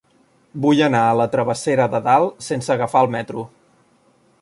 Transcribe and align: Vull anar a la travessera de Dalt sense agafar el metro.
Vull 0.63 0.81
anar 0.85 1.01
a 1.09 1.19
la 1.19 1.27
travessera 1.35 1.87
de 1.97 2.01
Dalt 2.09 2.49
sense 2.49 2.75
agafar 2.79 3.07
el 3.07 3.15
metro. 3.19 3.49